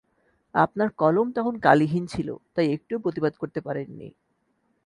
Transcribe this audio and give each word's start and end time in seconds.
আপনার 0.55 0.89
কলম 0.97 1.27
তখন 1.31 1.55
কালিহীন 1.59 2.03
ছিল, 2.07 2.29
তাই 2.55 2.67
একটু 2.73 2.93
প্রতিবাদও 2.99 3.41
করতে 3.41 3.59
পারেননি। 3.61 4.07